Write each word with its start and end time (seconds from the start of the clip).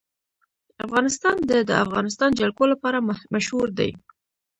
افغانستان 0.85 1.37
د 1.49 1.51
د 1.69 1.71
افغانستان 1.83 2.29
جلکو 2.39 2.63
لپاره 2.73 2.99
مشهور 3.33 3.67
دی. 3.79 3.91